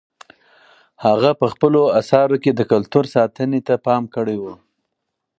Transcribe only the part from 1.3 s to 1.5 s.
په